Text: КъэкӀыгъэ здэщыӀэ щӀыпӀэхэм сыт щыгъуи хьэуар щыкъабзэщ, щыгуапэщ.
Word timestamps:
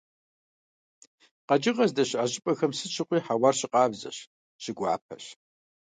КъэкӀыгъэ 1.47 1.85
здэщыӀэ 1.89 2.25
щӀыпӀэхэм 2.31 2.71
сыт 2.77 2.91
щыгъуи 2.95 3.19
хьэуар 3.25 3.55
щыкъабзэщ, 3.59 4.17
щыгуапэщ. 4.63 5.25